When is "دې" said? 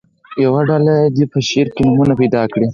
1.15-1.25